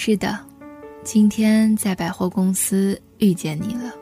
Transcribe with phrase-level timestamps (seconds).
[0.00, 0.38] 是的，
[1.02, 3.92] 今天在百货公司遇见你了。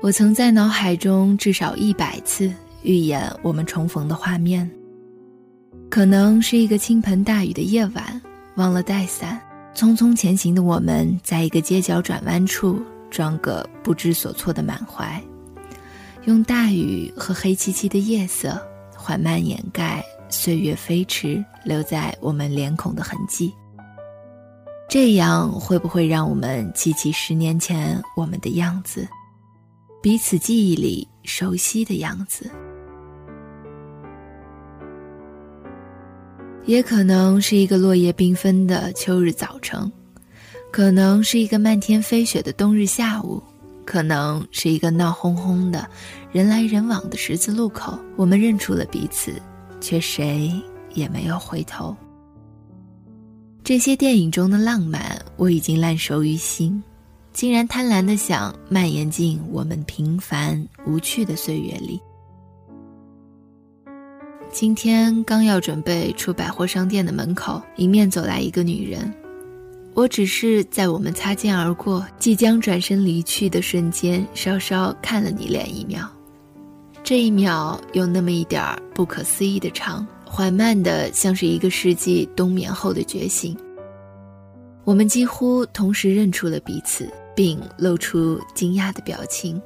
[0.00, 4.68] 我曾在脑海中至少一百次预演我们重逢的画面。
[5.88, 8.20] 可能是一个倾盆大雨的夜晚，
[8.56, 9.40] 忘了带伞，
[9.72, 15.22] 匆匆前行的我们，在一个街角转弯处装个不知所措的满怀，
[16.24, 18.60] 用大雨和黑漆漆的夜色
[18.96, 23.54] 缓慢掩盖岁月飞驰留在我们脸孔的痕迹。
[24.92, 29.08] 这样会不会让我们记起十年前我们的样子？
[30.02, 32.50] 彼此记忆里熟悉的样子，
[36.66, 39.90] 也可能是一个落叶缤纷的秋日早晨，
[40.70, 43.42] 可能是一个漫天飞雪的冬日下午，
[43.86, 45.88] 可能是一个闹哄哄的
[46.30, 47.98] 人来人往的十字路口。
[48.14, 49.40] 我们认出了彼此，
[49.80, 50.52] 却谁
[50.92, 51.96] 也没有回头。
[53.64, 56.82] 这些电影中的浪漫，我已经烂熟于心。
[57.32, 62.00] 竟然贪婪的想蔓延进我们平凡无趣的岁月里。
[64.50, 69.10] 今天刚要准备出百货商店的门口，迎面走来一个女人。
[69.94, 76.10] 我只是在我们擦肩而过、即将转身离去的瞬间，稍稍看了你脸一秒。
[77.04, 83.54] 这一秒有那么一点儿不可思议的长，缓慢的，像是一个世纪冬眠后的觉醒。
[84.84, 87.06] 我们几乎同时认出了彼此。
[87.34, 89.58] 并露出惊讶的表情。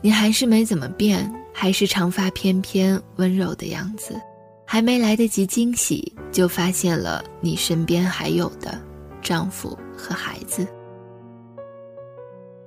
[0.00, 4.18] 你还是没怎么变，还是长发翩翩、温柔的样子。
[4.64, 8.78] 还没来得及惊喜，就发现了你身边还有的
[9.22, 10.66] 丈夫和孩子。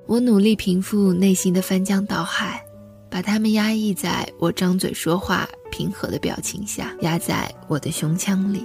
[0.08, 2.64] 我努力平复内心的翻江倒海，
[3.10, 8.64] 把他们压抑在我张嘴说话平和的表情下，压在我的胸腔里。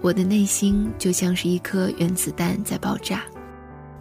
[0.00, 3.24] 我的内心就像是一颗原子弹在爆炸。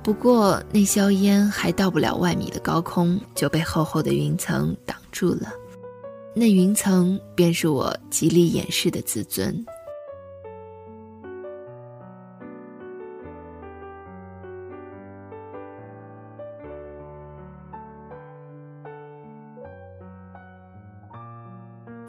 [0.04, 5.52] 不过，那硝烟还到不了万米的高空，就被厚厚的云层挡住了。
[6.36, 9.66] 那云层便是我极力掩饰的自尊。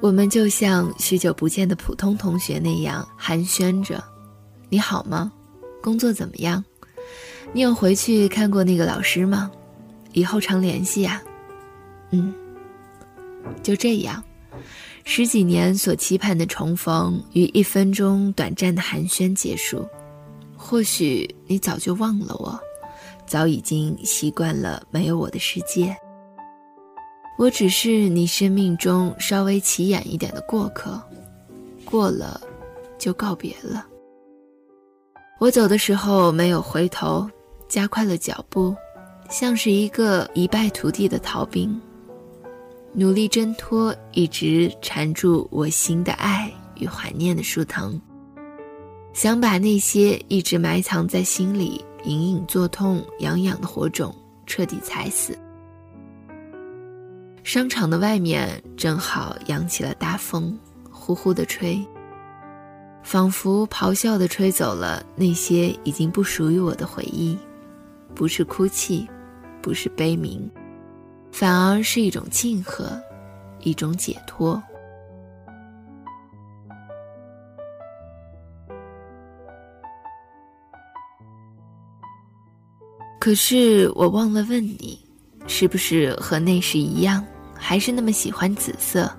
[0.08, 4.02] 我们就像许久不见的普通同学那样寒暄着
[4.70, 5.30] ：“你好吗？
[5.82, 6.64] 工作怎么样？”
[7.52, 9.50] 你有回去看过那个老师吗？
[10.14, 11.22] 以后常联系呀。
[12.10, 12.32] 嗯，
[13.62, 14.24] 就这样，
[15.04, 19.86] 十几年所期盼的重逢与一分钟短暂的寒暄结束。
[20.56, 22.58] 或许你早就忘了我，
[23.26, 25.94] 早已经习惯了没有我的世界。
[27.38, 31.00] 我只是你生命中稍微起眼一点的过客，
[31.84, 32.40] 过了，
[32.98, 33.86] 就告别了。
[35.38, 37.26] 我走的时候没有回头。
[37.68, 38.74] 加快了脚步，
[39.28, 41.78] 像是一个一败涂地的逃兵，
[42.94, 48.00] 努力挣脱一直缠住我心的爱与怀念的树藤，
[49.12, 54.14] 想把那些一直埋藏在心里、隐隐作痛、痒痒的火种
[54.46, 55.38] 彻底踩死。
[57.44, 60.58] 商场的外面正好扬起了大风，
[60.90, 61.82] 呼呼的吹，
[63.02, 67.38] 仿佛咆哮的吹走了那些已经不属于我的回忆。
[68.14, 69.08] 不是哭泣，
[69.62, 70.50] 不是悲鸣，
[71.30, 73.00] 反而是一种庆贺，
[73.60, 74.60] 一种解脱。
[83.20, 84.98] 可是我忘了问你，
[85.46, 87.24] 是不是和那时一样，
[87.58, 89.10] 还是那么喜欢紫色？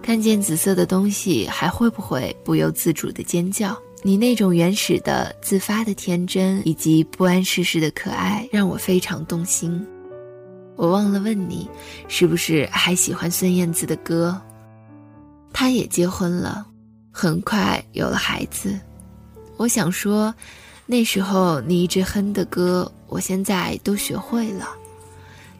[0.00, 3.76] 看见紫色的东西，还会不会不由自主的尖叫？
[4.02, 9.86] 你那种原始的、自发的天真，以及不谙世事的可爱，让我非常动心。
[10.74, 11.68] 我忘了问你，
[12.08, 14.40] 是不是还喜欢孙燕姿的歌？
[15.52, 16.66] 她也结婚了，
[17.12, 18.76] 很快有了孩子。
[19.56, 20.34] 我想说，
[20.84, 24.68] 那时候你一直哼的歌，我现在都学会了。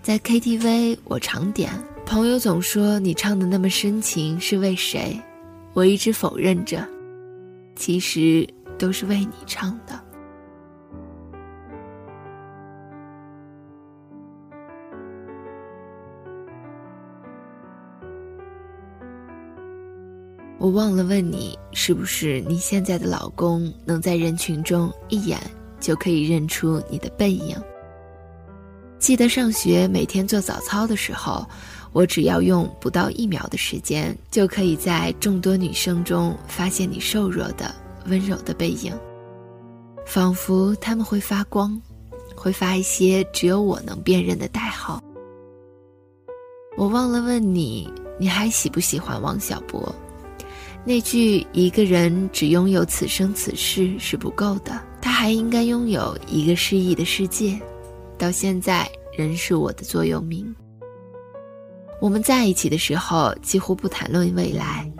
[0.02, 1.70] 在 KTV，我常点。
[2.04, 5.18] 朋友总说你唱的那么深情，是为谁？
[5.72, 6.86] 我一直否认着。
[7.74, 8.46] 其实
[8.78, 9.98] 都是为你唱的。
[20.58, 25.40] 我忘了问你，是不是你现在的老公能在人群中一眼
[25.80, 27.56] 就可以认出你的背影？
[28.98, 31.44] 记得上学每天做早操的时候。
[31.92, 37.74] 我只要用不到一秒的时间，就可以在众多女生中发现你瘦弱的、
[38.06, 38.92] 温柔的背影。
[40.06, 41.80] 仿佛他们会发光，
[42.34, 45.02] 会发一些只有我能辨认的代号。
[46.76, 49.94] 我忘了问你，你还喜不喜欢王小波？
[50.84, 57.60] 那句“一个人只拥有此生此世是不够的，他还应该拥有一个诗意的世界”，
[58.18, 60.52] 到现在仍是我的座右铭。
[62.02, 64.90] 我们在一起的时候几乎不谈论未来，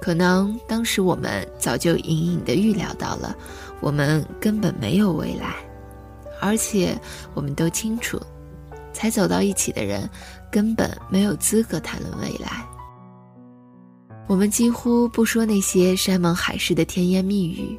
[0.00, 3.32] 可能当时我们早就隐隐的预料到了，
[3.80, 5.54] 我们根本没有未来，
[6.40, 6.98] 而且
[7.32, 8.20] 我们都清楚，
[8.92, 10.10] 才走到一起的人
[10.50, 12.66] 根本没有资格谈论未来。
[14.26, 17.78] 我们几乎不说那些山盟海誓的甜言蜜语，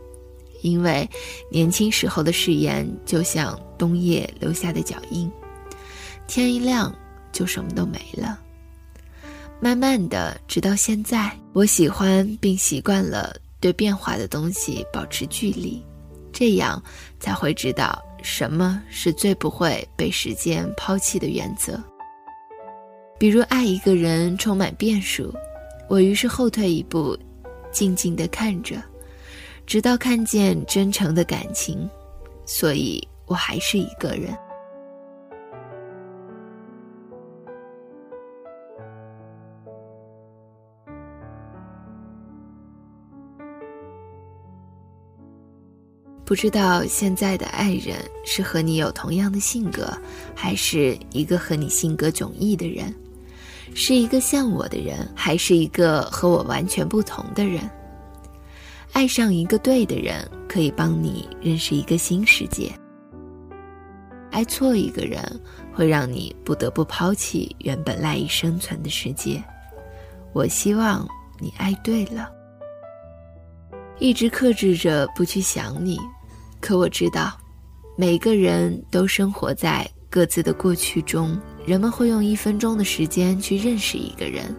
[0.61, 1.05] 因为
[1.51, 5.29] 年轻时候的誓言就像冬夜留下的脚印，
[6.27, 6.95] 天一亮
[7.33, 8.39] 就什么都没了。
[9.61, 15.83] 慢慢的，直到现在，我喜欢并习惯了对变化的东西保持距离，
[16.31, 16.81] 这样
[17.19, 21.77] 才会知道什么是最不会被时间抛弃的原则。
[23.17, 25.33] 比如爱一个人充满变数，
[25.89, 27.17] 我于是后退一步，
[27.69, 28.81] 静静的看着，
[29.67, 31.89] 直到看见真诚的感情，
[32.45, 34.33] 所以我还是一个人。
[46.29, 49.91] 不知道现在的爱人是和你有同样的性格，
[50.35, 52.93] 还是一个和你性格迥异的人？
[53.73, 57.67] 是一个像我的人，还是一个和我完全不同的人？
[58.91, 62.69] 爱上一个对的人，可以帮你认识一个新世界；
[64.29, 65.19] 爱错一个人，
[65.73, 69.43] 会让你不得不抛弃原本赖以生存的世界。
[70.31, 71.07] 我希望
[71.39, 72.29] 你爱对了，
[73.97, 75.99] 一直克制着不去想你。
[76.61, 77.37] 可我知道，
[77.97, 81.39] 每个人都生活在各自的过去中。
[81.65, 84.55] 人们会用一分钟的时间去认识一个人，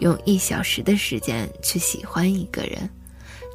[0.00, 2.88] 用一小时的时间去喜欢一个人，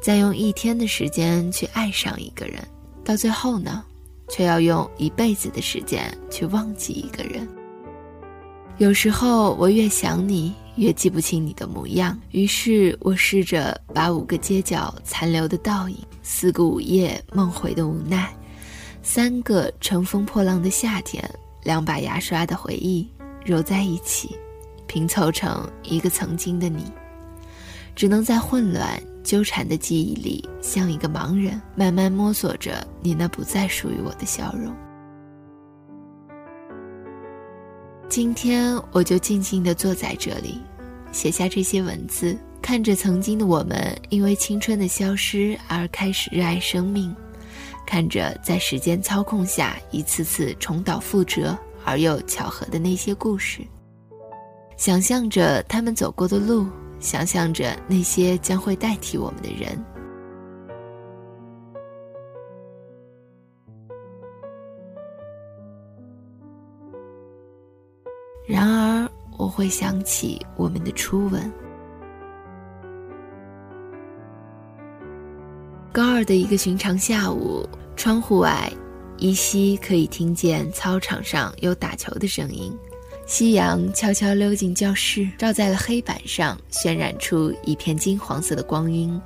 [0.02, 2.62] 再用一天的时间去爱上一个人，
[3.02, 3.82] 到最后呢，
[4.28, 7.48] 却要用一辈子的时间去忘记一个人。
[8.76, 12.16] 有时候我越想你，越记不清你的模样。
[12.30, 15.96] 于是我试着把五个街角残留的倒影。
[16.30, 18.30] 四个午夜梦回的无奈，
[19.02, 21.26] 三个乘风破浪的夏天，
[21.62, 23.08] 两把牙刷的回忆
[23.42, 24.36] 揉在一起，
[24.86, 26.84] 拼凑成一个曾经的你。
[27.96, 34.76] 只能在混乱纠缠的记忆里，像一个盲人，慢慢摸索着你那不再属于我的笑容。
[38.06, 40.60] 今天我就静静地坐在这里，
[41.10, 42.36] 写下这些文字。
[42.60, 47.14] 看着曾经的我们因为青春的消失而开始热爱生命，
[47.86, 53.62] 看着在时间操控下一次次重蹈覆辙而又巧合的那些故事，
[54.76, 56.66] 想象着他们走过的路，
[57.00, 59.82] 想象着那些将会代替我们的人。
[68.46, 71.50] 然而，我会想起我们的初吻。
[75.98, 78.72] 高二的一个寻常下午，窗户外
[79.16, 82.72] 依稀可以听见操场上有打球的声音。
[83.26, 89.20] 夕阳悄悄溜进教室，照在了黑板上，渲染出一片金黄色的光晕，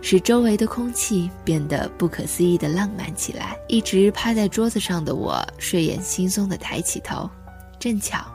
[0.00, 3.56] 使周围的空气变得不可思议的浪漫起来。
[3.68, 7.30] 一直趴在桌子上的我，睡眼惺忪地抬起头，
[7.78, 8.26] 正巧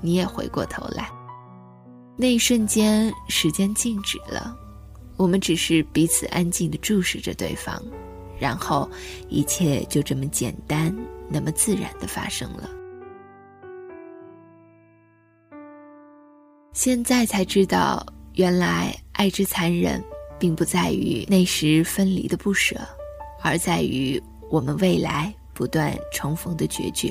[0.00, 1.10] 你也回过头来。
[2.16, 4.56] 那一瞬间，时间静止了。
[5.16, 7.82] 我们只是彼此安静的注视着对方，
[8.38, 8.88] 然后
[9.28, 10.94] 一切就这么简单、
[11.28, 12.70] 那么自然的发生了。
[16.72, 20.04] 现在才知道，原来爱之残忍，
[20.38, 22.76] 并不在于那时分离的不舍，
[23.42, 27.10] 而在于我们未来不断重逢的决绝。